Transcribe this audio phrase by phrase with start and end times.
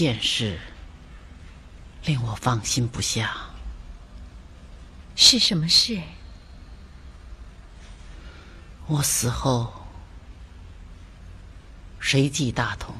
[0.00, 0.58] 件事
[2.06, 3.36] 令我放心不下，
[5.14, 6.00] 是什么事？
[8.86, 9.70] 我死后
[11.98, 12.94] 谁继大统？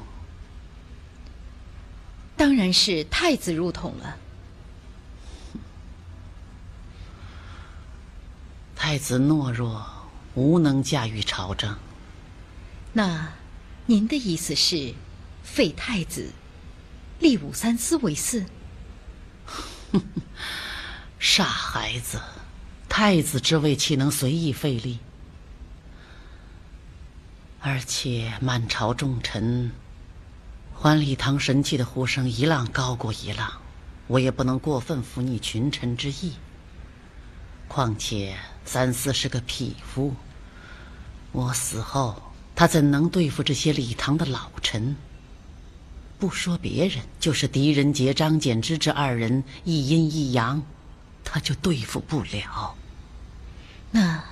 [2.37, 4.19] 当然是太子入统了。
[8.77, 9.87] 太子懦弱，
[10.35, 11.75] 无能驾驭朝政。
[12.93, 13.33] 那
[13.87, 14.93] 您的意思是
[15.43, 16.31] 废太子，
[17.21, 18.47] 立武三思为嗣？
[21.19, 22.19] 傻孩子，
[22.89, 24.99] 太子之位岂能随意废立？
[27.61, 29.71] 而且满朝重臣，
[30.75, 33.53] 还礼堂神器的呼声一浪高过一浪，
[34.07, 36.33] 我也不能过分服逆群臣之意。
[37.69, 40.17] 况且三思是个匹夫，
[41.33, 44.97] 我死后他怎能对付这些礼堂的老臣？
[46.21, 50.63] 不说别人，就是狄仁杰、张柬之这二人一阴一阳，
[51.25, 52.77] 他就对付不了。
[53.91, 54.23] 那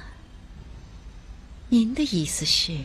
[1.71, 2.76] 您的意思是？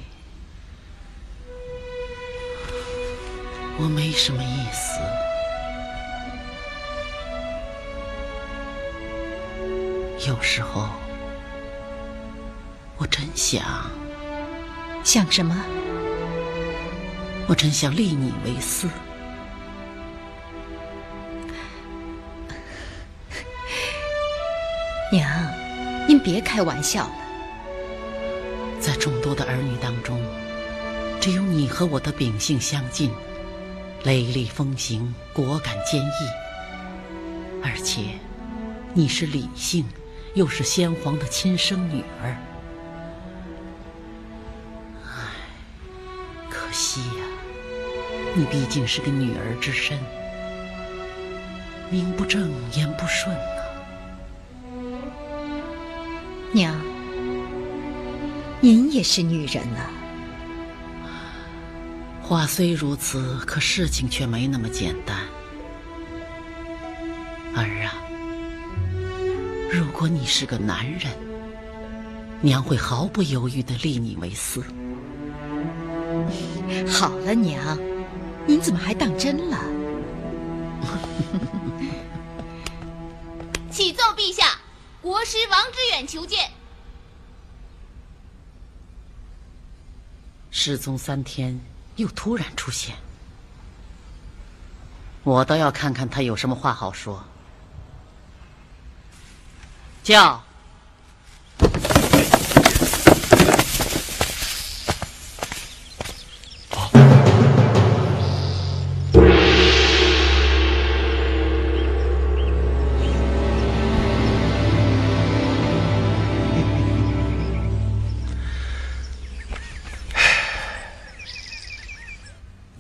[3.78, 5.00] 我没什么意思。
[10.26, 10.88] 有时候，
[12.98, 13.62] 我真想，
[15.04, 15.54] 想什么？
[17.48, 18.90] 我真想立你为嗣。
[25.12, 25.30] 娘，
[26.08, 27.14] 您别开玩笑了。
[28.80, 30.20] 在众多的儿女当中，
[31.22, 33.12] 只有你和我的秉性相近，
[34.04, 37.64] 雷厉风行，果敢坚毅。
[37.64, 38.02] 而且，
[38.94, 39.86] 你是李姓，
[40.34, 42.36] 又是先皇的亲生女儿。
[46.74, 47.24] 惜呀、
[48.36, 49.98] 你毕竟是个女儿之身，
[51.92, 53.60] 名不正言不顺啊。
[56.52, 56.76] 娘，
[58.60, 59.90] 您也是女人呐。
[62.22, 65.16] 话虽如此，可事情却没那么简单。
[67.56, 67.94] 儿啊，
[69.72, 71.12] 如果你是个男人，
[72.42, 74.64] 娘会毫不犹豫的立你为嗣。
[76.88, 77.78] 好了，娘，
[78.46, 79.58] 您怎么还当真了？
[83.72, 84.60] 启奏陛下，
[85.02, 86.52] 国师王之远求见。
[90.52, 91.60] 失踪三天，
[91.96, 92.96] 又突然出现，
[95.24, 97.24] 我倒要看看他有什么话好说。
[100.04, 100.44] 叫。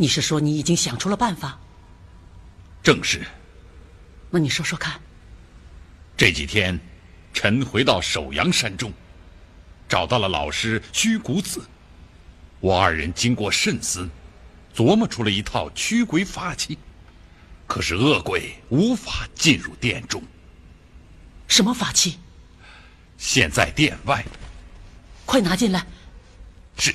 [0.03, 1.57] 你是说你已经想出了办法？
[2.83, 3.25] 正是。
[4.29, 4.99] 那你说说看。
[6.17, 6.77] 这几天，
[7.33, 8.91] 臣回到首阳山中，
[9.87, 11.65] 找到了老师虚谷子。
[12.59, 14.09] 我二人经过慎思，
[14.75, 16.77] 琢磨出了一套驱鬼法器。
[17.65, 20.21] 可是恶鬼无法进入殿中。
[21.47, 22.19] 什么法器？
[23.17, 24.21] 现在殿外。
[25.25, 25.87] 快拿进来。
[26.77, 26.93] 是。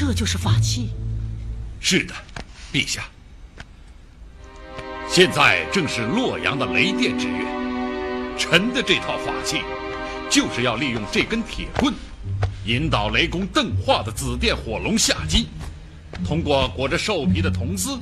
[0.00, 0.90] 这就是法器。
[1.80, 2.14] 是的，
[2.72, 3.02] 陛下。
[5.08, 7.44] 现在正是洛阳的雷电之月，
[8.38, 9.60] 臣的这套法器，
[10.30, 11.92] 就是要利用这根铁棍，
[12.64, 15.48] 引导雷公邓化的紫电火龙下机，
[16.24, 17.98] 通过裹着兽皮的铜丝，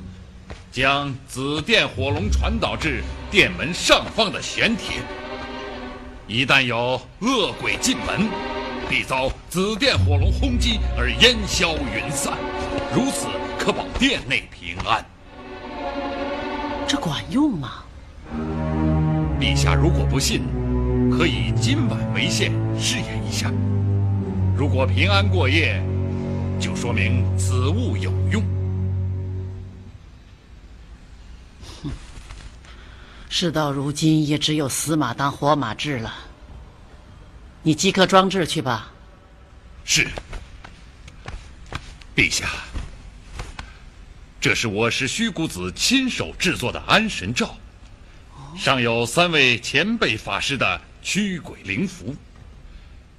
[0.71, 5.01] 将紫电火龙传导至殿门上方的玄铁。
[6.29, 8.29] 一旦有恶鬼进门，
[8.89, 12.35] 必遭紫电火龙轰击而烟消云散，
[12.95, 13.27] 如此
[13.59, 15.05] 可保殿内平安。
[16.87, 17.83] 这管用吗？
[19.41, 20.43] 陛下如果不信，
[21.11, 23.53] 可以今晚为限试验一下。
[24.57, 25.83] 如果平安过夜，
[26.61, 28.43] 就说明此物有用。
[31.83, 31.91] 哼，
[33.29, 36.15] 事到如今，也只有死马当活马治了。
[37.67, 38.93] 你即刻装置去吧。
[39.85, 40.07] 是，
[42.15, 42.49] 陛下。
[44.41, 47.59] 这是我师虚谷子亲手制作的安神罩，
[48.57, 52.15] 上有三位前辈法师的驱鬼灵符。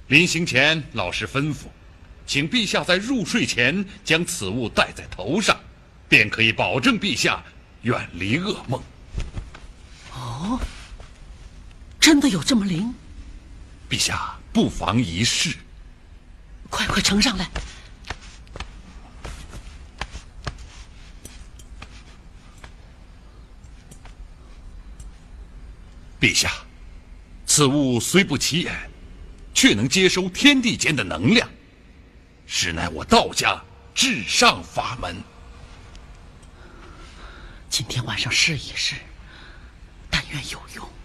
[0.06, 1.66] 临行前，老师吩咐，
[2.26, 5.54] 请陛下在入睡前将此物戴在头上，
[6.08, 7.44] 便可以保证陛下
[7.82, 8.82] 远离噩梦。
[10.14, 10.58] 哦，
[12.00, 12.94] 真的有这么灵？
[13.90, 15.56] 陛下不妨一试。
[16.68, 17.48] 快快呈上来。
[26.20, 26.50] 陛下，
[27.46, 28.90] 此物虽不起眼，
[29.54, 31.48] 却能接收天地间的能量，
[32.44, 33.62] 实乃我道家
[33.94, 35.22] 至上法门。
[37.70, 38.96] 今天晚上试一试，
[40.10, 40.97] 但愿有用。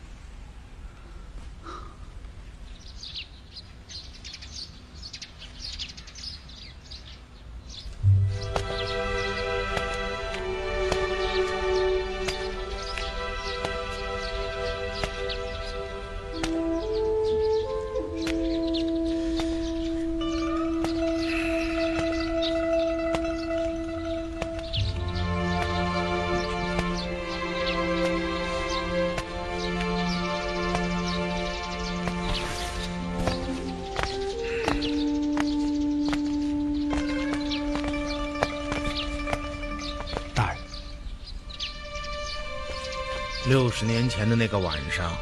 [43.83, 45.13] 十年前的那个晚上，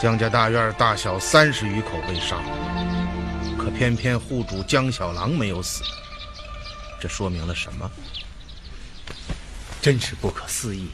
[0.00, 2.40] 江家大院大小三十余口被杀，
[3.58, 5.82] 可偏偏户主江小郎没有死。
[7.00, 7.90] 这说明了什么？
[9.80, 10.90] 真是不可思议！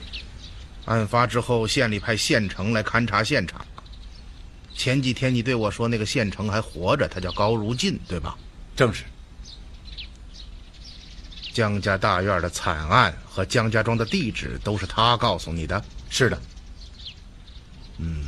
[0.86, 3.62] 案发之后，县里派县城来勘察现场。
[4.74, 8.34] 前几天你对我说，那个县城还活着，他叫高如进，对吧？
[8.74, 9.04] 正是。
[11.52, 15.84] 江家大院的惨案和江家庄的地址都是他告诉你的。
[16.08, 16.40] 是的，
[17.98, 18.24] 嗯，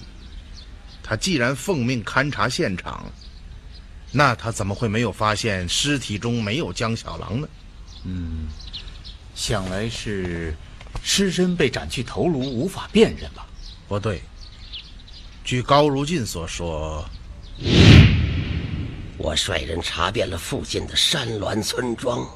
[1.03, 3.11] 他既然奉命勘察现场，
[4.13, 7.49] 那他怎么会没有发现尸体中没有江小郎呢？
[8.05, 8.49] 嗯，
[9.35, 10.55] 想来是
[11.03, 13.47] 尸身被斩去头颅，无法辨认吧？
[13.87, 14.23] 不对，
[15.45, 17.05] 据高如进所说，
[19.17, 22.29] 我率人查遍了附近的山峦村庄。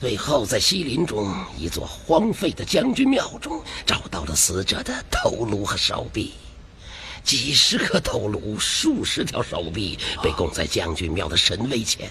[0.00, 6.34] 最后，在西林中一座荒废的将军庙中，找到了死者的头颅和手臂。
[7.24, 12.10] 几十颗头颅，数十条手臂被供在将军庙的神位前，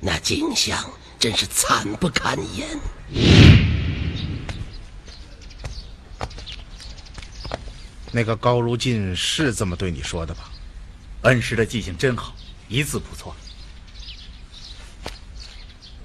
[0.00, 0.88] 那景象
[1.18, 2.68] 真是惨不堪言。
[8.12, 10.50] 那个高如进是这么对你说的吧？
[11.22, 12.34] 恩师的记性真好，
[12.68, 13.34] 一字不错。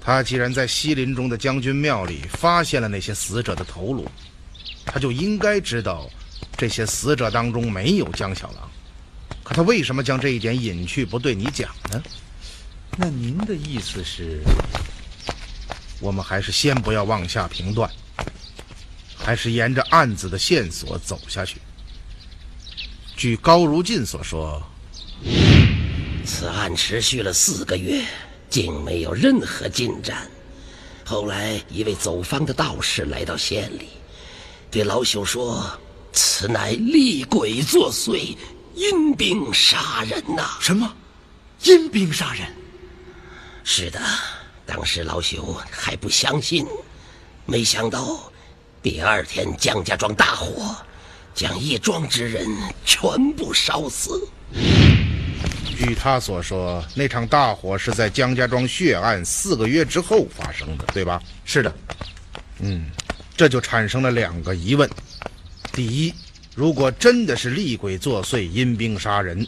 [0.00, 4.08] 他既然在西林中的将军庙里发现了那些死者的头颅，
[4.86, 6.08] 他就应该知道
[6.58, 8.68] 这些死者当中没有江小郎。
[9.44, 12.02] 可他为什么将这一点隐去，不对你讲呢？
[12.98, 14.42] 那您的意思是？
[16.00, 17.90] 我们还是先不要妄下评断，
[19.16, 21.60] 还是沿着案子的线索走下去。
[23.16, 24.62] 据高如进所说，
[26.24, 28.04] 此案持续了四个月，
[28.50, 30.28] 竟没有任何进展。
[31.04, 33.88] 后来，一位走方的道士来到县里，
[34.70, 35.68] 对老朽说
[36.18, 38.36] ：“此乃厉鬼作祟，
[38.74, 40.92] 阴兵杀人呐！”什么？
[41.62, 42.44] 阴兵杀人？
[43.62, 44.00] 是的。
[44.66, 46.66] 当时老朽还不相信，
[47.46, 48.32] 没想到
[48.82, 50.74] 第二天江家庄大火，
[51.36, 52.48] 将一庄之人
[52.84, 54.28] 全部烧死。
[55.76, 61.22] 据他所说，那场大火是在江家庄血案四个月之后发生的，对吧？
[61.44, 61.72] 是的。
[62.58, 62.90] 嗯，
[63.36, 64.90] 这就产生了两个疑问：
[65.78, 66.12] 第一，
[66.56, 69.46] 如果真的是厉鬼作祟、阴兵杀人。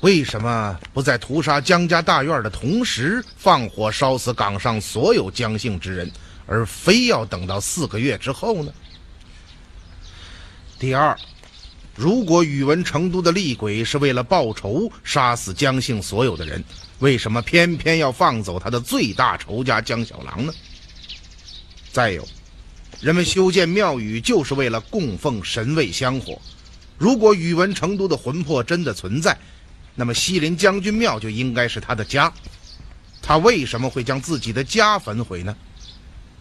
[0.00, 6.12] 为什么不在屠杀江家大院的同时放火烧死岗上所有江姓之人，
[6.44, 8.70] 而非要等到四个月之后呢？
[10.78, 11.18] 第二，
[11.96, 16.62] 如果宇文成都的厉鬼是为了报仇杀死江姓所有的人，
[16.98, 20.52] 为什么偏偏要放走他的最大仇家江小郎呢？
[21.90, 22.28] 再有，
[23.04, 26.40] 人们修建庙宇就是为了供奉神位香火，
[26.96, 29.38] 如果宇文成都的魂魄真的存在，
[29.94, 32.32] 那么西林将军庙就应该是他的家，
[33.20, 35.54] 他为什么会将自己的家焚毁呢？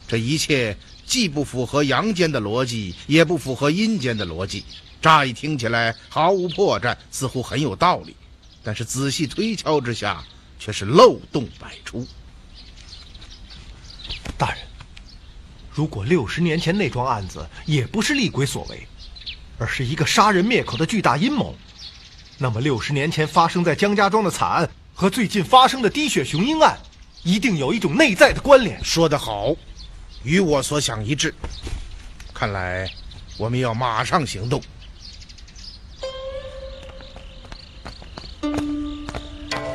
[0.08, 4.63] 这一切既不符合阳间的逻辑，也不符合阴间的逻辑。
[5.01, 8.15] 乍一听起来毫无破绽，似乎很有道理，
[8.63, 10.24] 但是仔细推敲之下，
[10.58, 12.08] 却是漏洞百出。
[14.38, 14.60] 大人，
[15.74, 18.88] 如果六十年前那桩案子也不是厉鬼所为，
[19.58, 21.56] 而是一个杀人灭口的巨大阴谋。
[22.38, 26.77] 那么，六十年前发生在江家庄的惨案和最近发生的滴血雄鹰案，
[27.24, 28.84] 一定有一种内在的关联。
[28.84, 29.56] 说得好，
[30.24, 31.34] 与我所想一致。
[32.34, 32.88] 看来，
[33.38, 34.62] 我们要马上行动。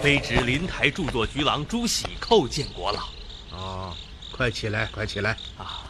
[0.00, 3.08] 卑职临台著作局郎朱喜叩见国老。
[3.50, 3.96] 哦，
[4.30, 5.82] 快起来，快起来啊！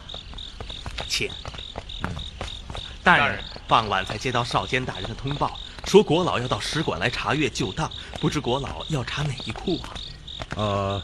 [1.07, 1.29] 请。
[3.03, 5.59] 大人，傍晚才接到少监大人的通报。
[5.85, 9.89] 说国老要到使馆来查阅旧档，不知国老要查哪一库啊？
[10.55, 11.01] 呃，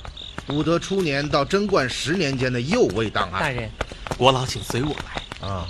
[0.49, 3.41] 武德初年到贞观十年间的右卫档案。
[3.41, 3.71] 大人，
[4.17, 4.93] 国老请随我
[5.41, 5.47] 来。
[5.47, 5.67] 啊。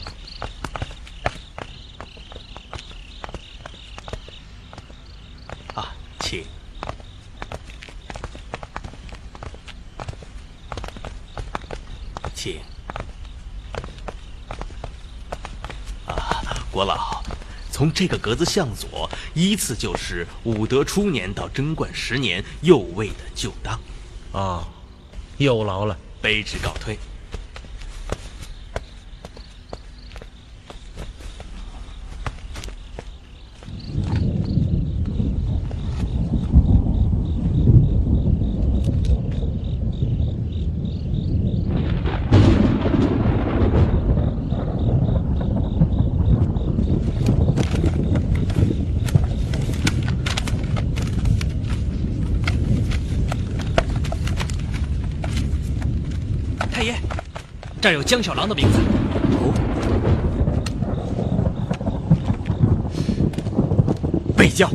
[5.75, 6.43] 啊，请。
[12.33, 12.59] 请。
[16.05, 17.23] 啊，国老。
[17.85, 23.79] 从这个格子向左，依次就是武德初年到贞观十年右卫的旧当。
[24.31, 24.67] 啊，
[25.37, 26.97] 又劳了，卑职告退。
[57.85, 58.79] 这儿有江小狼的名字。
[59.37, 59.53] 哦，
[64.35, 64.67] 备轿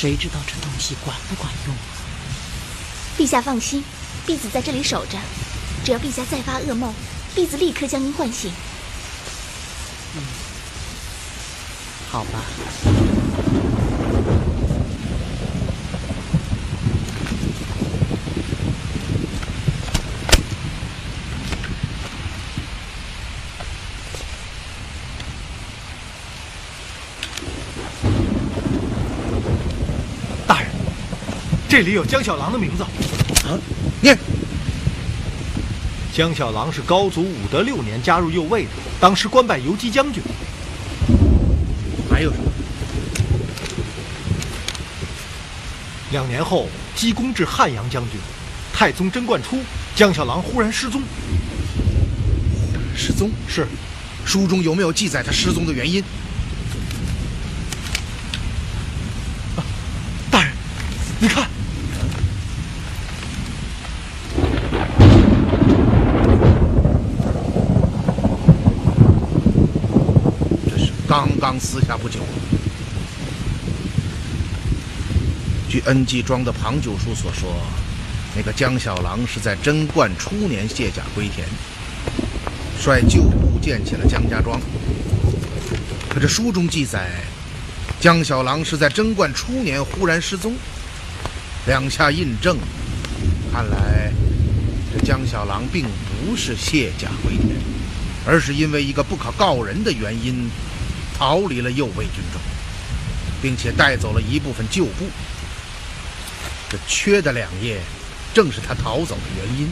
[0.00, 1.82] 谁知道这东西管不管用啊？
[3.18, 3.84] 陛下放心，
[4.26, 5.18] 婢子在这里守着，
[5.84, 6.90] 只要陛下再发噩梦，
[7.34, 8.50] 婢子立刻将您唤醒。
[10.16, 10.22] 嗯
[12.10, 13.19] 好吧。
[31.80, 32.82] 这里有江小狼的名字。
[32.82, 33.56] 啊，
[34.02, 34.14] 念。
[36.12, 38.70] 江小狼是高祖武德六年加入右卫的，
[39.00, 40.22] 当时官拜游击将军。
[42.10, 42.44] 还有什么？
[46.12, 48.20] 两年后，积功至汉阳将军。
[48.74, 49.58] 太宗贞观初，
[49.96, 51.00] 江小狼忽然失踪。
[52.94, 53.66] 失踪是，
[54.26, 56.04] 书中有没有记载他失踪的原因？
[60.30, 60.52] 大人，
[61.18, 61.48] 你看，
[70.68, 70.92] 这是
[71.40, 72.20] 刚刚撕下不久。
[75.70, 77.56] 据恩济庄的庞九叔所说，
[78.36, 81.48] 那个江小郎是在贞观初年卸甲归田，
[82.78, 84.60] 率旧部建起了江家庄。
[86.10, 87.08] 可这书中记载，
[87.98, 90.54] 江小郎是在贞观初年忽然失踪，
[91.66, 92.58] 两下印证，
[93.50, 94.12] 看来
[94.92, 95.86] 这江小郎并
[96.26, 97.56] 不是卸甲归田，
[98.26, 100.50] 而是因为一个不可告人的原因，
[101.20, 102.40] 逃离了右卫军中，
[103.42, 105.04] 并且带走了一部分旧部。
[106.66, 107.78] 这缺的两页，
[108.32, 109.68] 正是他逃走的原因。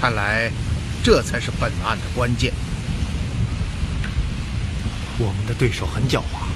[0.00, 0.50] 看来，
[1.02, 2.50] 这才是本案的关键。
[5.18, 6.48] 我们的对手很狡猾，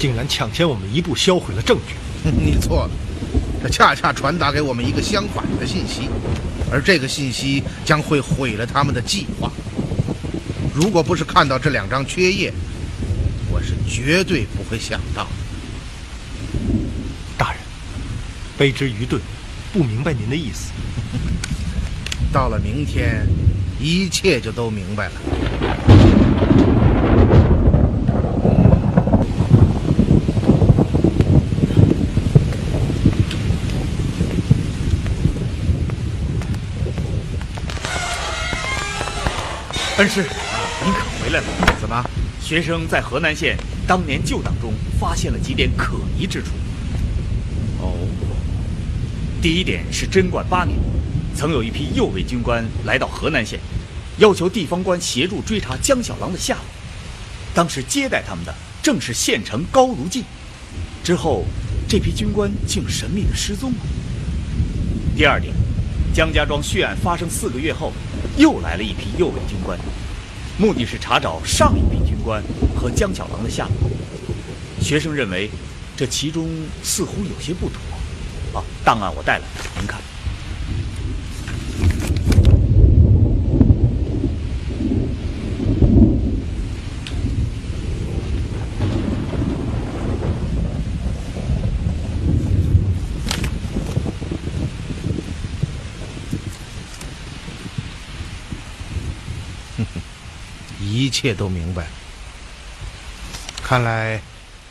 [0.00, 1.94] 竟然抢先我们一步销毁了证据。
[2.28, 2.90] 你错了，
[3.62, 6.08] 这恰恰传达给我们一个相反的信息，
[6.72, 9.48] 而这个信息将会毁了他们的计划。
[10.74, 12.83] 如果不是看到这两张缺页，我
[13.64, 15.30] 是绝对不会想到的。
[17.36, 17.60] 大人，
[18.58, 19.20] 卑职愚钝，
[19.72, 20.70] 不明白您的意思。
[22.32, 23.26] 到了明天，
[23.80, 25.12] 一切就都明白了。
[39.96, 40.22] 恩师，
[40.84, 41.46] 您可回来了？
[41.80, 42.04] 怎么？
[42.44, 46.50] 学生在河南县当年旧党中发现了几点可疑之处。
[47.80, 48.06] 哦，
[49.40, 50.78] 第一点是贞观八年，
[51.34, 53.58] 曾有一批右卫军官来到河南县，
[54.18, 56.64] 要求地方官协助追查江小郎的下落。
[57.54, 60.22] 当时接待他们的正是县城高如进。
[61.02, 61.46] 之后，
[61.88, 63.78] 这批军官竟神秘的失踪了。
[65.16, 65.54] 第二点，
[66.12, 67.90] 江家庄血案发生四个月后，
[68.36, 69.78] 又来了一批右卫军官，
[70.56, 72.42] 目的是查找上一批军官
[72.76, 73.90] 和江小狼的下落。
[74.80, 75.50] 学生认为，
[75.96, 76.48] 这其中
[76.82, 77.80] 似乎有些不妥。
[78.58, 79.44] 啊，档案我带来了，
[79.78, 80.00] 您看。
[100.86, 101.86] 一一切都明白。
[103.62, 104.20] 看来，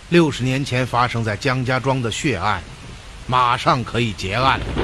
[0.09, 2.61] 六十年前发生在姜家庄的血案，
[3.27, 4.82] 马上可以结案了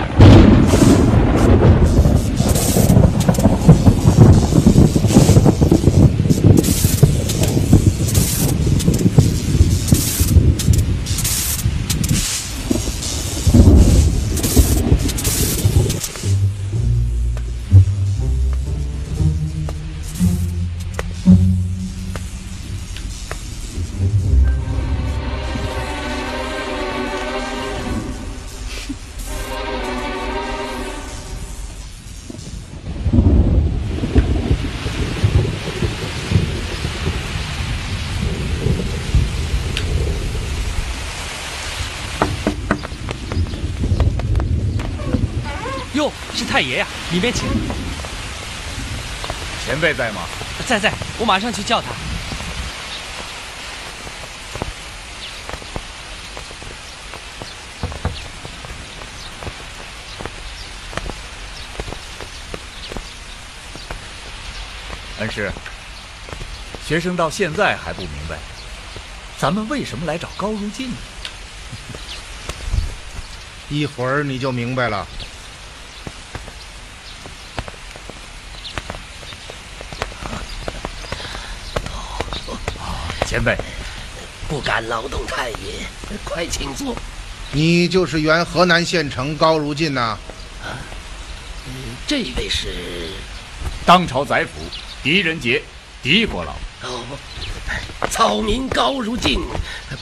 [46.60, 47.48] 太爷呀，里面请。
[49.66, 50.24] 前辈在吗？
[50.68, 51.88] 在在，我马上去叫他。
[65.20, 65.50] 恩师，
[66.86, 68.38] 学生到现在还不明白，
[69.38, 70.98] 咱们为什么来找高如进呢？
[73.72, 75.08] 一会儿你就明白了。
[83.26, 83.56] 前辈，
[84.60, 85.88] 不敢劳动太爷，
[86.26, 86.94] 快请坐。
[87.54, 90.18] 你就是原河南县城高如进呐、
[90.66, 91.72] 嗯，
[92.06, 93.08] 这位是
[93.86, 94.50] 当朝宰府
[95.02, 95.64] 狄仁杰，
[96.04, 96.52] 狄国老。
[96.84, 97.06] 哦，
[98.12, 99.40] 草民高如进，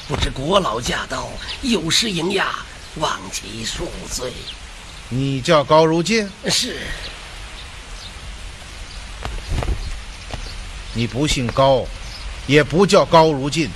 [0.07, 1.29] 不知国老驾到，
[1.61, 2.47] 有失迎驾，
[2.95, 4.33] 望其恕罪。
[5.09, 6.27] 你叫高如进？
[6.49, 6.79] 是。
[10.95, 11.85] 你不姓高，
[12.47, 13.69] 也不叫高如进，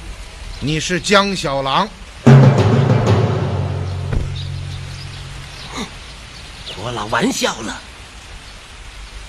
[0.64, 1.90] 你是江小郎。
[6.76, 7.82] 国老玩笑了。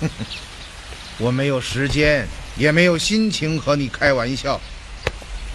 [1.16, 4.60] 我没有时间，也没有心情和你开玩笑。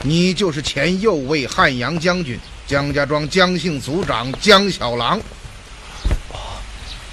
[0.01, 5.21] 你就是前右卫汉阳将军江家庄江姓族长江小郎。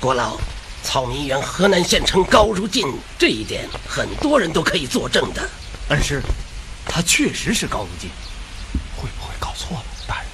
[0.01, 0.39] 国老，
[0.83, 2.87] 草民原河南县城高如进，
[3.19, 5.47] 这一点很多人都可以作证的。
[5.91, 6.23] 恩师，
[6.87, 8.11] 他确实是高如进，
[8.97, 10.27] 会不会搞错了，大人？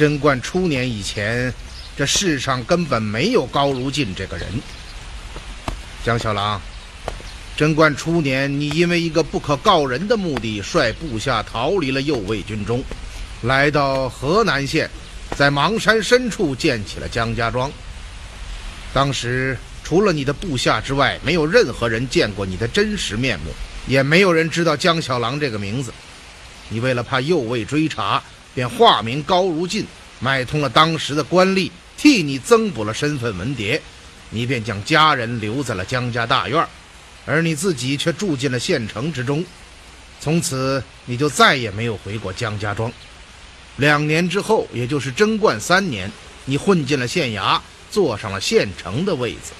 [0.00, 1.52] 贞观初年以前，
[1.94, 4.48] 这世上根本没有高如进这个人。
[6.02, 6.58] 江小郎，
[7.54, 12.82] 贞观初年，你因为一个不可告人的目的，率部下逃离了右卫军中，
[13.42, 14.88] 来到河南县，
[15.36, 17.70] 在邙山深处建起了江家庄。
[18.94, 23.50] 当时除了你的部下之外，没有任何人见过你的真实面目，
[23.86, 25.92] 也没有人知道江小郎这个名字。
[26.70, 28.22] 你为了怕右卫追查，
[28.54, 29.86] 便化名高如进，
[30.18, 33.80] 买通了当时的官吏，替你增补了身份文牒。
[34.30, 36.64] 你便将家人留在了江家大院，
[37.26, 39.44] 而你自己却住进了县城之中。
[40.20, 42.92] 从此，你就再也没有回过江家庄。
[43.76, 46.10] 两年之后，也就是贞观三年，
[46.44, 47.58] 你混进了县衙，
[47.90, 49.52] 坐上了县城的位子。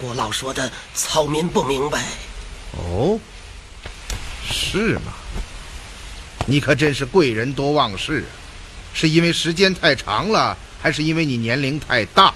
[0.00, 2.04] 郭老说的，草民不明白。
[2.72, 3.20] 哦，
[4.50, 5.12] 是吗？
[6.46, 8.30] 你可真是贵人多忘事啊！
[8.94, 12.32] 是因为时间太长了，还是因为你年龄太大？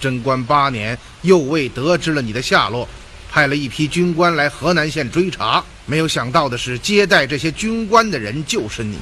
[0.00, 2.88] 贞观八年，右卫得知了你的下落，
[3.30, 5.62] 派了一批军官来河南县追查。
[5.86, 8.98] 没有想到的是，接待这些军官的人就是你。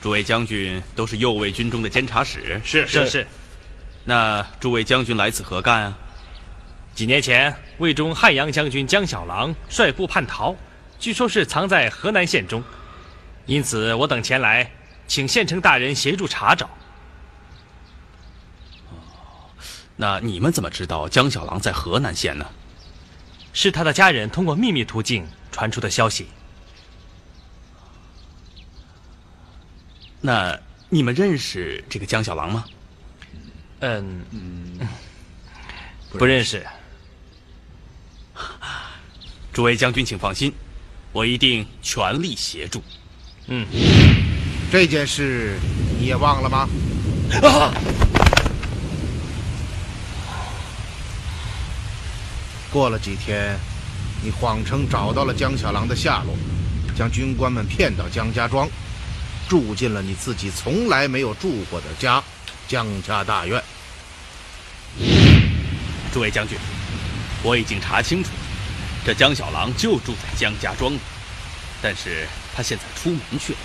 [0.00, 3.26] 诸位将军都是右卫军中的监察使，是是是。
[4.04, 5.98] 那诸位将军来此何干啊？
[6.98, 10.56] 几年前，魏中汉阳将军江小郎率部叛逃，
[10.98, 12.60] 据说是藏在河南县中，
[13.46, 14.68] 因此我等前来。
[15.06, 16.68] 请县城大人协助查找。
[18.90, 19.46] 哦，
[19.94, 22.44] 那你们怎么知道江小郎在河南县呢？
[23.52, 26.26] 是他的家人通过秘密途径传出的消息。
[30.20, 30.58] 那
[30.88, 32.64] 你们认识这个江小郎吗？
[33.82, 34.80] 嗯嗯，
[36.10, 36.66] 不认识。
[39.52, 40.52] 诸位将军请放心，
[41.12, 42.82] 我一定全力协助。
[43.46, 43.66] 嗯。
[44.70, 45.58] 这件事
[45.98, 46.68] 你也忘了吗？
[47.42, 47.72] 啊！
[52.70, 53.58] 过了几天，
[54.22, 56.36] 你谎称找到了江小郎的下落，
[56.94, 58.68] 将军官们骗到江家庄，
[59.48, 62.22] 住进了你自己从来没有住过的家——
[62.68, 63.62] 江家大院。
[66.12, 66.58] 诸位将军，
[67.42, 68.28] 我已经查清楚，
[69.08, 70.92] 这江小狼就住在江家庄，
[71.80, 73.58] 但是他现在出门去了。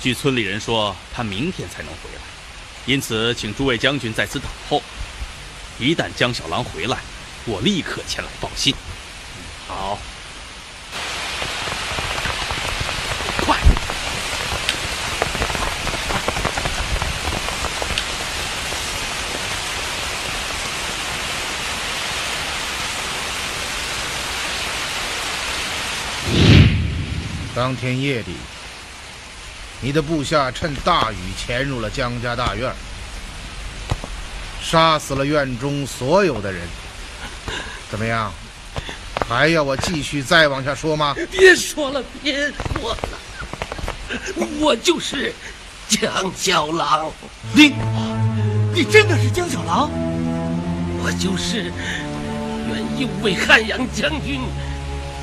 [0.00, 2.22] 据村里人说，他明天才能回来，
[2.86, 4.80] 因此请诸位将军在此等候。
[5.80, 6.96] 一旦江小狼回来，
[7.44, 8.72] 我立刻前来报信。
[9.66, 9.98] 好，
[27.62, 28.34] 当天夜里。
[29.80, 32.72] 你的部下趁大雨潜入了江家大院，
[34.60, 36.60] 杀死了院中所有的人。
[37.88, 38.32] 怎么样？
[39.28, 41.14] 还要我继续再往下说吗？
[41.30, 42.98] 别说了，别说了。
[44.58, 45.32] 我就是
[45.88, 47.12] 江小郎。
[47.54, 47.74] 你，
[48.74, 49.88] 你真的是江小郎？
[51.04, 51.70] 我就是
[52.68, 54.40] 原右卫汉阳将军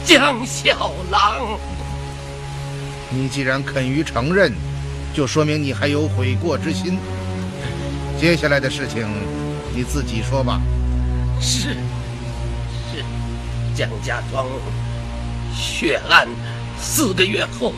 [0.06, 1.60] 江小郎。
[3.12, 4.54] 你既然肯于承认，
[5.14, 7.00] 就说明你还有悔过之心。
[8.20, 9.08] 接下来的事情，
[9.76, 10.62] 你自己说吧。
[11.42, 11.70] 是，
[12.92, 13.04] 是，
[13.74, 14.46] 蒋家庄
[15.56, 16.28] 血案
[16.80, 17.74] 四个月后，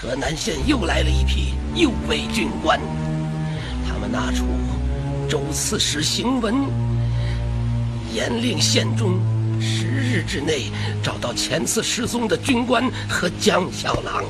[0.00, 2.80] 河南县又来了一批右卫军官，
[3.86, 4.46] 他们拿出
[5.28, 6.54] 州刺史行文，
[8.14, 9.18] 严令县中
[9.98, 10.70] 日之内
[11.02, 14.24] 找到前次失踪的军官和江小郎。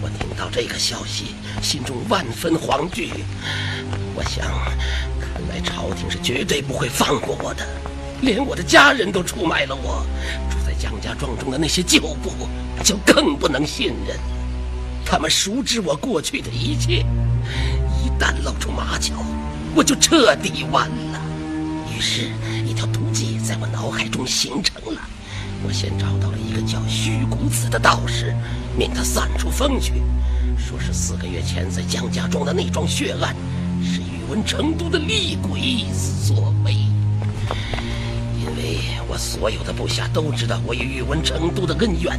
[0.00, 3.10] 我听到这个消息，心中万分惶惧。
[4.14, 4.46] 我想，
[5.20, 7.66] 看来朝廷是绝对不会放过我的，
[8.20, 10.06] 连我的家人都出卖了我。
[10.50, 12.30] 住在江家庄中的那些旧部，
[12.82, 14.16] 就更不能信任。
[15.04, 17.04] 他们熟知我过去的一切，
[18.02, 19.14] 一旦露出马脚，
[19.74, 21.20] 我就彻底完了。
[21.94, 22.30] 于是，
[23.44, 25.00] 在我脑海中形成了。
[25.66, 28.34] 我先找到了一个叫徐谷子的道士，
[28.76, 29.92] 命他散出风去，
[30.58, 33.36] 说是四个月前在江家庄的那桩血案，
[33.82, 36.72] 是宇文成都的厉鬼所为。
[38.40, 42.18] 因为我所有的部下都知道我与宇文成都的恩怨，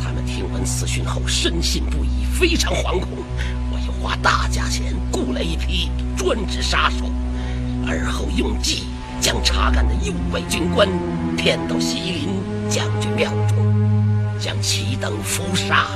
[0.00, 3.08] 他们听闻此讯后深信不疑，非常惶恐。
[3.72, 7.10] 我又花大价钱雇来一批专职杀手，
[7.86, 8.84] 而后用计
[9.20, 10.88] 将查干的右卫军官
[11.36, 12.40] 骗到西林。
[12.70, 13.56] 将军庙中，
[14.38, 15.88] 将其等伏杀，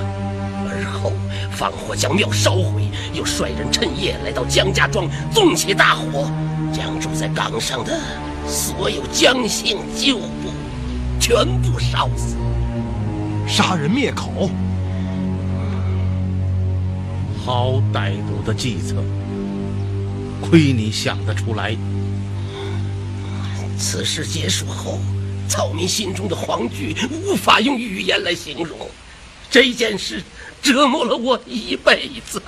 [0.67, 1.13] 而后
[1.53, 6.29] 放火将庙烧毁，又率人趁夜来到江家庄，纵起大火，
[6.73, 7.97] 将住在岗上的
[8.49, 10.51] 所有江姓旧部
[11.21, 12.35] 全部烧死，
[13.47, 14.51] 杀人灭口。
[17.45, 18.97] 好歹毒的计策，
[20.41, 21.77] 亏你想得出来。
[23.79, 25.01] 此事结束后。
[25.47, 28.89] 草民心中的惶惧无法用语言来形容，
[29.51, 30.23] 这件事
[30.63, 32.43] 折磨了我一辈子。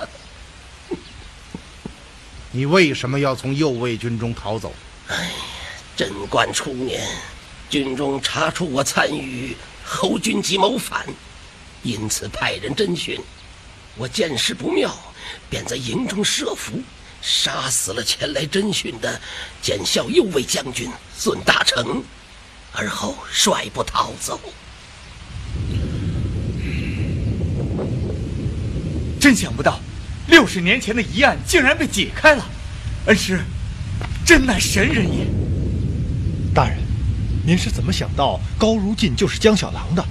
[2.51, 4.73] 你为什么要从右卫军中逃走？
[5.09, 5.29] 哎，
[5.95, 7.07] 贞观初年，
[7.69, 11.05] 军中查出我参与侯军及谋反，
[11.83, 13.19] 因此派人侦讯。
[13.95, 14.91] 我见势不妙，
[15.51, 16.81] 便在营中设伏，
[17.21, 19.19] 杀死了前来侦讯的
[19.61, 22.03] 检校右卫将军孙大成。
[22.73, 24.39] 而后率部逃走。
[29.19, 29.79] 真想不到，
[30.27, 32.45] 六十年前的疑案竟然被解开了。
[33.07, 33.39] 恩师，
[34.23, 35.25] 真乃神人也。
[36.53, 36.77] 大人，
[37.43, 40.05] 您是怎么想到高如进就是江小郎的？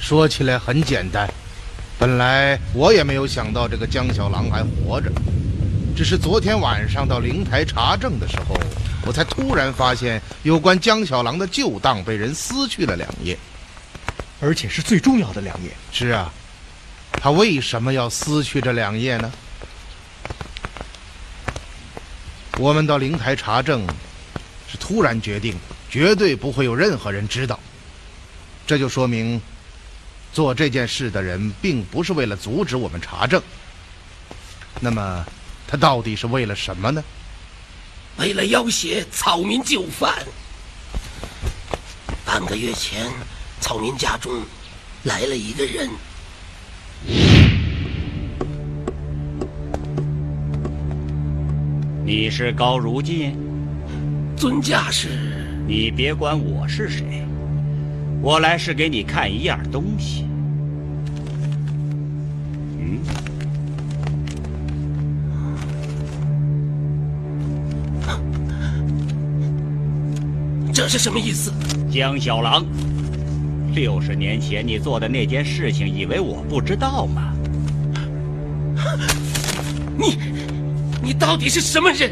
[0.00, 1.30] 说起来很简单，
[2.02, 5.08] 本来我也没有想到这个江小狼还活着，
[5.96, 8.56] 只是昨天晚上到灵台查证的时候。
[9.06, 13.38] 我才突然发现，有关江小狼的旧档被人撕去了两页，
[14.40, 15.70] 而且是最重要的两页。
[15.92, 16.28] 是啊，
[17.12, 19.32] 他为什么要撕去这两页呢？
[22.58, 23.86] 我们到灵台查证，
[24.68, 25.54] 是突然决定，
[25.88, 27.60] 绝对不会有任何人知道。
[28.66, 29.40] 这就说明，
[30.32, 33.42] 做这件事的人并不是为了阻止我们查证。
[34.80, 35.24] 那么，
[35.68, 37.04] 他到底是为了什么呢？
[38.18, 40.12] 为了要挟草民就范，
[42.24, 43.10] 半个月前，
[43.60, 44.42] 草民家中
[45.04, 45.90] 来了一个人。
[52.04, 53.38] 你是高如进？
[54.36, 55.08] 尊驾是？
[55.66, 57.24] 你别管我是谁，
[58.22, 60.24] 我来是给你看一样东西。
[62.78, 63.00] 嗯
[70.72, 71.52] 这是什么意思？
[71.90, 72.64] 江小狼，
[73.74, 77.34] 六十年前你做的那件事情，以为我不知道吗？
[79.98, 80.16] 你，
[81.02, 82.10] 你到底是什么人？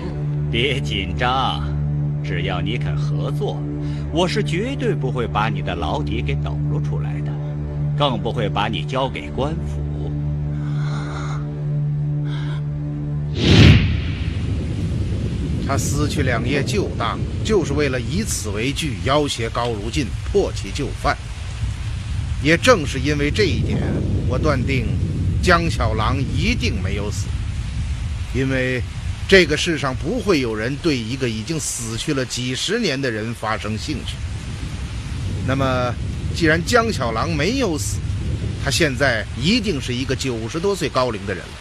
[0.50, 1.62] 别紧张，
[2.22, 3.58] 只要你肯合作，
[4.12, 7.32] 我是绝对不会把你的老底给抖露出来的，
[7.96, 9.80] 更不会把你交给官府。
[15.64, 21.16] 他撕去两页旧档，就是为了以此为据要挟高如进，破其旧犯。
[22.42, 23.80] 也正是因为这一点，
[24.26, 24.86] 我断定
[25.40, 27.28] 江小郎一定没有死，
[28.34, 28.82] 因为
[29.30, 34.16] 这个世上不会有人对一个已经死去了几十年的人发生兴趣。
[35.46, 35.94] 那么，
[36.34, 37.98] 既然江小郎没有死，
[38.64, 41.52] 他现在一定是一个九十多岁高龄的人了。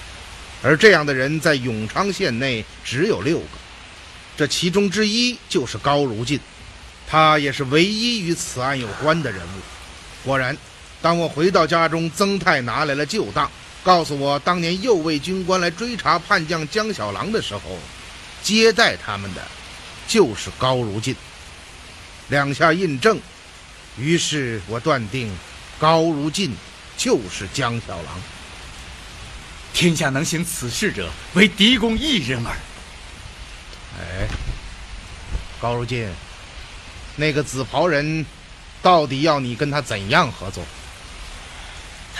[0.63, 3.45] 而这样的人在永昌县内只有六个，
[4.35, 6.39] 这其中之一就是高如进，
[7.07, 10.25] 他也是唯一与此案有关的人物。
[10.25, 10.57] 果然，
[11.03, 13.51] 当我回到家中，曾泰拿来了旧档，
[13.83, 17.61] 告诉我当年右卫军官来追查叛将江小郎的时候，
[18.43, 19.41] 接待他们的
[20.07, 21.15] 就是高如进。
[22.27, 23.19] 两下印证，
[23.97, 25.31] 于是我断定
[25.79, 26.53] 高如进
[26.97, 28.21] 就是江小郎。
[29.73, 32.55] 天下能行此事者，唯狄公一人耳。
[33.97, 34.27] 哎，
[35.61, 36.07] 高如进，
[37.15, 38.25] 那个紫袍人，
[38.81, 40.63] 到底要你跟他怎样合作？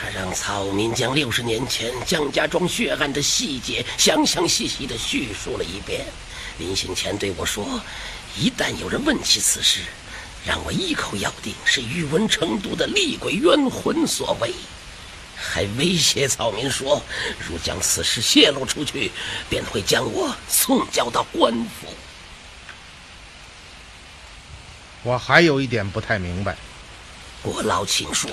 [0.02, 6.06] 他让草民将六十年前江家庄血案的细节详详细细的叙述了一遍。
[6.58, 7.82] 临行前对我说，
[8.38, 9.82] 一旦有人问起此事，
[10.46, 14.54] 让我一口咬定是宇文成都的厉鬼冤魂所为。
[15.36, 17.02] 还威胁草民说，
[17.46, 19.12] 如将此事泄露出去，
[19.50, 21.94] 便会将我送交到官府。
[25.04, 26.56] 我还有一点不太明白，
[27.42, 28.30] 郭老，请说。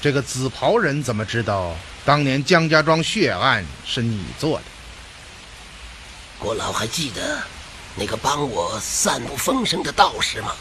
[0.00, 4.64] 这个紫袍人怎么知道当年江家庄血案是你做的？
[6.38, 7.38] 郭老还记得
[7.94, 10.52] 那个帮我散布风声的道士吗？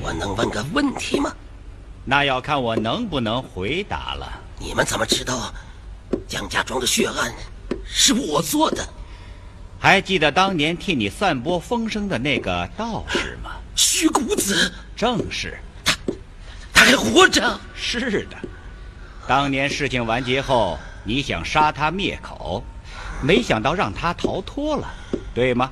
[0.00, 1.30] 我能问个问题吗？
[2.06, 4.40] 那要看我能不能回答了。
[4.58, 5.52] 你们怎么知道
[6.26, 7.30] 江家庄的血案
[7.84, 8.88] 是我做的？
[9.78, 13.50] 还记得当年替你散播风声的那个道士吗？
[13.76, 15.58] 虚谷子，正是
[16.82, 17.60] 还活着。
[17.74, 18.36] 是的，
[19.26, 22.64] 当年事情完结后，你想杀他灭口，
[23.22, 24.92] 没想到让他逃脱了，
[25.34, 25.70] 对吗？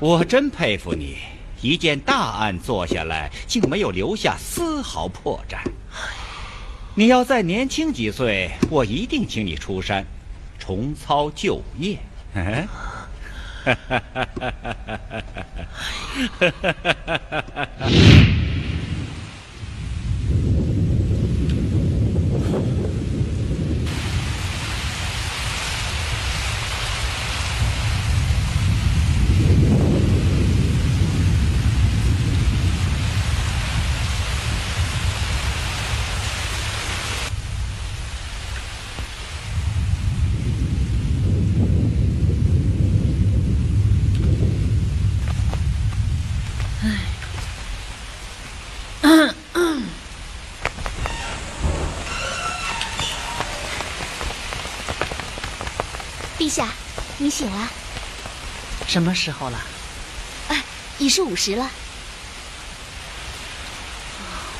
[0.00, 1.18] 我真佩服你。
[1.60, 5.56] 一件大案做下来，竟没有留下丝毫破绽。
[6.94, 10.06] 你要再年轻几岁，我一定请你出山，
[10.56, 11.98] 重操旧业。
[12.34, 12.68] 嗯，
[56.48, 56.66] 陛下，
[57.18, 57.68] 你醒了。
[58.86, 59.60] 什么时候了？
[60.48, 60.62] 哎，
[60.98, 61.70] 已是午时了。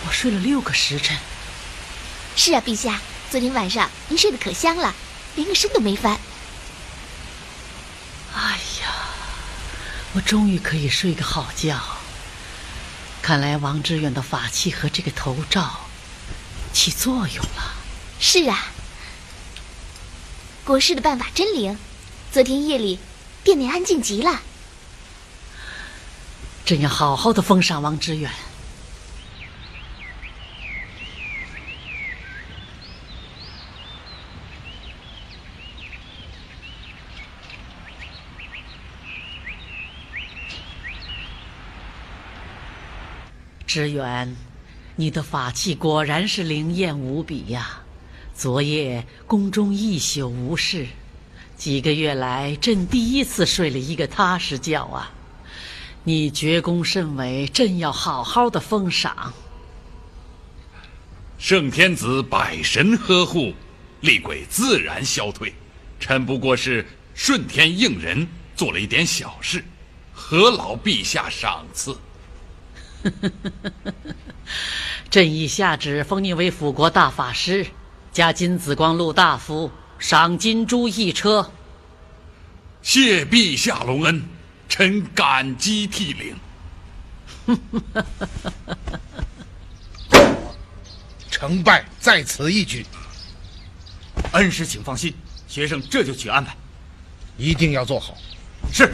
[0.07, 1.17] 我睡了六个时辰。
[2.37, 4.95] 是啊，陛下，昨天晚上您睡得可香了，
[5.35, 6.21] 连个身都没翻。
[8.35, 9.09] 哎呀，
[10.13, 11.81] 我终于可以睡个好觉。
[13.23, 15.89] 看来王志远的法器和这个头罩
[16.71, 17.73] 起作用了。
[18.21, 18.73] 是啊。
[20.69, 21.79] 国师的办法真灵，
[22.31, 22.99] 昨天夜里
[23.43, 24.43] 殿内安静极了。
[26.67, 28.31] 朕要好好的封赏王之远。
[43.67, 44.37] 之远，
[44.97, 47.81] 你的法器果然是灵验无比呀。
[48.39, 50.87] 昨夜宫中一宿无事，
[51.57, 55.11] 几个月来朕第一次睡了一个踏实觉啊！
[56.05, 59.35] 你绝功甚伟，朕要好好的封赏。
[61.37, 63.53] 圣天子百神呵护，
[64.03, 65.53] 厉鬼自然消退。
[65.99, 66.87] 臣不过是
[67.17, 69.65] 顺天应人，做了一点小事，
[70.13, 71.99] 何劳陛下赏赐？
[75.11, 77.67] 朕已下旨封你为辅国大法师。
[78.13, 81.51] 加金紫光禄大夫，赏金珠一车。
[82.83, 84.23] 谢陛下隆恩，
[84.69, 86.37] 臣感激涕零。
[91.31, 92.85] 成败在此一举。
[94.33, 95.15] 恩师，请放心，
[95.47, 96.57] 学生这就去安排，
[97.37, 98.17] 一定要做好。
[98.73, 98.93] 是。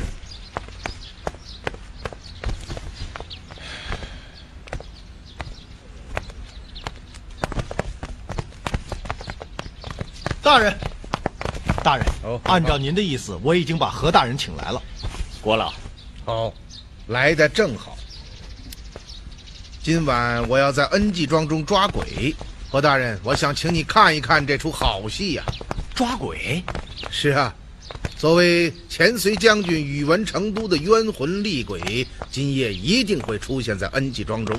[10.44, 10.76] 大人，
[11.82, 14.82] 大人，哦按照您的意思，我已经把何大人请来了。
[15.40, 15.72] 郭老，
[16.26, 16.52] 好，
[17.06, 17.96] 来的正好。
[19.82, 22.36] 今晚我要在恩济庄中抓鬼，
[22.70, 25.42] 何大人，我想请你看一看这出好戏呀、
[25.94, 26.62] 抓鬼？
[27.10, 27.54] 是啊，
[28.18, 34.54] 作为前隋将军宇文成都的冤魂厉鬼，今夜一定会出现在恩济庄中。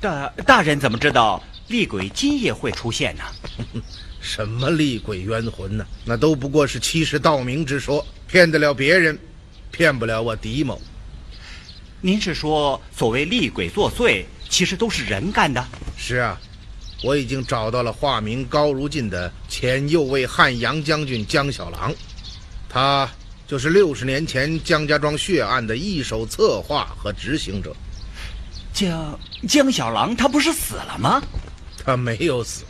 [0.00, 3.24] 大大人怎么知道厉鬼今夜会出现呢？
[4.28, 5.86] 什么厉鬼冤魂呢？
[6.04, 9.18] 那都不过是欺世盗名之说，骗得了别人，
[9.72, 10.78] 骗不了我狄某。
[12.02, 15.66] 您是说所谓厉鬼作祟，其实都是人干的？
[15.96, 16.38] 是啊，
[17.02, 21.94] 我已经找到了化名高如进的前右卫汉阳将军江小郎，
[22.68, 23.10] 他
[23.46, 27.74] 就是六十年前江家庄血案的一手策划和执行者。
[28.74, 29.18] 江
[29.48, 31.22] 江小郎他不是死了吗？
[31.82, 32.64] 他没有死，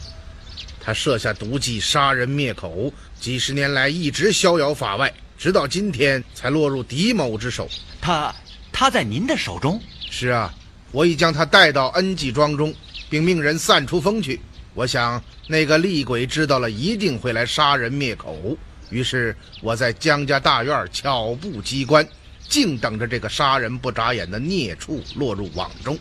[0.88, 7.68] 他设下毒计杀人灭口，几十年来一直逍遥法外，直到今天才落入狄某之手。
[8.00, 8.34] 他
[8.72, 9.78] 他在您的手中？
[10.10, 10.50] 是啊，
[10.90, 12.74] 我已将他带到恩济庄中，
[13.10, 14.40] 并命人散出风去。
[14.72, 18.56] 我想那个厉鬼知道了，一定会来杀人灭口。
[18.88, 22.08] 于是我在江家大院巧布机关，
[22.48, 25.94] 静等着这个杀人不眨眼的孽畜落入网中。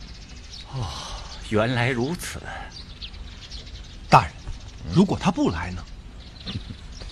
[0.71, 0.87] 哦，
[1.49, 2.39] 原来如此。
[4.09, 4.31] 大人，
[4.93, 5.83] 如果他不来呢？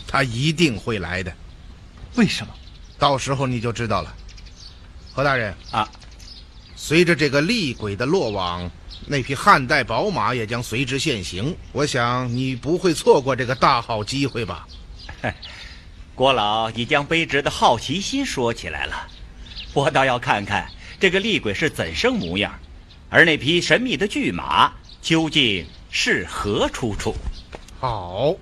[0.07, 1.33] 他一定会来的。
[2.15, 2.53] 为什么？
[2.97, 4.15] 到时候你就知道了。
[5.13, 5.89] 何大人啊，
[6.75, 8.69] 随着这个厉鬼的落网，
[9.05, 11.55] 那匹汉代宝马也将随之现形。
[11.73, 14.67] 我想你不会错过这个大好机会吧？
[16.15, 19.07] 郭老已将卑职的好奇心说起来了，
[19.73, 22.57] 我倒要看看这个厉鬼是怎生模样，
[23.09, 24.71] 而那匹神秘的巨马
[25.01, 27.13] 究竟是何出处？
[27.85, 28.35] 好。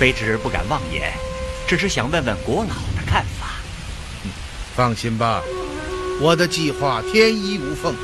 [0.00, 1.12] 卑职不敢妄言，
[1.66, 3.58] 只是想问问国老的看法。
[4.76, 5.42] 放心吧，
[6.20, 7.94] 我的计划天衣无缝，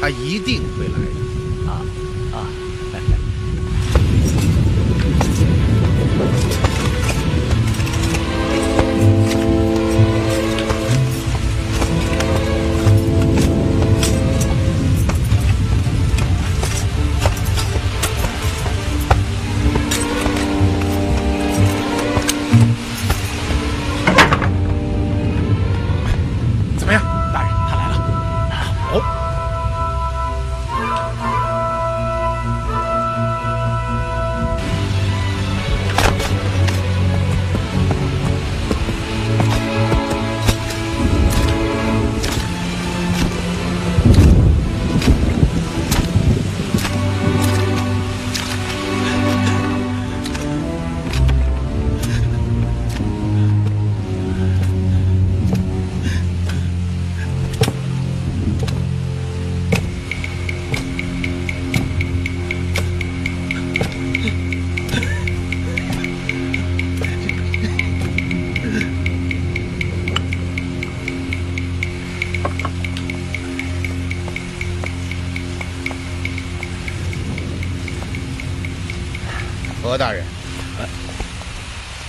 [0.00, 1.27] 他一定会来的。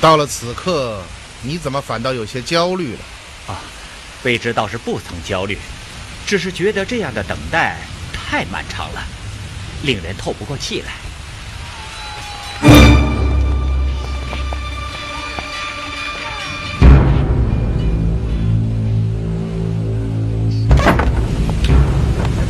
[0.09, 1.03] 到了此刻，
[1.43, 2.99] 你怎么反倒有些焦虑了？
[3.53, 3.61] 啊，
[4.23, 5.55] 卑职倒是不曾焦虑，
[6.25, 7.77] 只是觉得这样的等待
[8.11, 9.03] 太漫长了，
[9.83, 10.93] 令人透不过气来。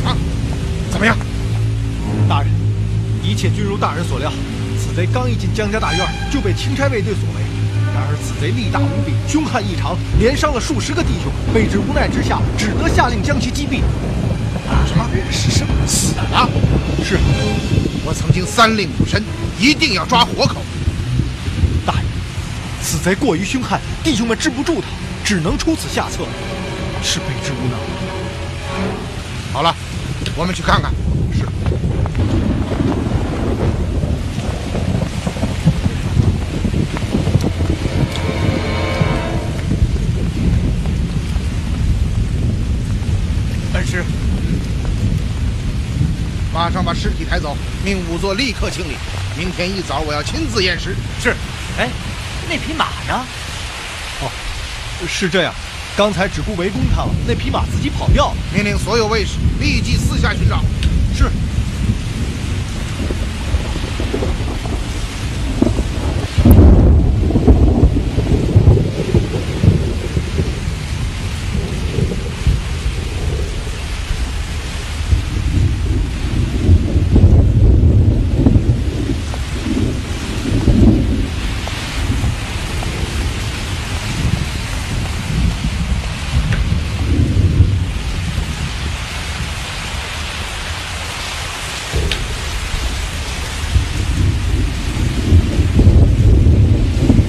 [0.06, 0.16] 啊，
[0.90, 1.14] 怎么样？
[2.26, 2.50] 大人，
[3.22, 4.32] 一切均如大人所料。
[4.82, 7.49] 此贼刚一进江家大院，就被钦差卫队所围。
[8.00, 11.30] 然而此贼力大无比，凶悍异常，连伤了数十个弟兄。
[11.54, 13.82] 卑职无奈之下，只得下令将其击毙。
[14.88, 15.04] 什么？
[15.30, 15.74] 是什么？
[15.86, 16.48] 死了？
[17.04, 17.18] 是。
[18.02, 19.22] 我曾经三令五申，
[19.58, 20.62] 一定要抓活口。
[21.84, 22.04] 大人，
[22.82, 24.86] 此贼过于凶悍，弟兄们治不住他，
[25.22, 26.24] 只能出此下策。
[27.02, 27.78] 是卑职无能。
[29.52, 29.76] 好了，
[30.36, 30.90] 我们去看看。
[46.80, 47.54] 上把尸体抬走，
[47.84, 48.96] 命仵作立刻清理。
[49.36, 50.96] 明天一早我要亲自验尸。
[51.22, 51.36] 是。
[51.76, 51.90] 哎，
[52.48, 53.22] 那匹马呢？
[54.22, 54.30] 哦，
[55.06, 55.52] 是这样。
[55.94, 58.36] 刚才只顾围攻他了，那匹马自己跑掉了。
[58.54, 60.64] 命令所有卫士立即四下寻找。
[61.14, 61.30] 是。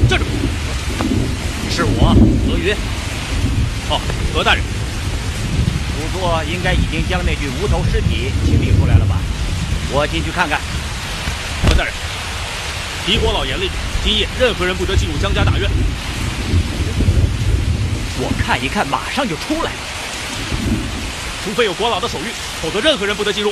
[0.09, 0.25] 站住！
[1.69, 2.13] 是我
[2.45, 2.75] 何云。
[3.89, 4.01] 哦，
[4.33, 9.17] 何大人，仵作应该已经将那具无头尸体清理出来了吧？
[9.91, 10.57] 我进去看看。
[11.67, 11.93] 何大人，
[13.05, 13.69] 狄国老严令，
[14.03, 15.69] 今夜任何人不得进入江家大院。
[18.19, 19.71] 我看一看，马上就出来。
[21.43, 23.51] 除非有国老的手谕，否则任何人不得进入。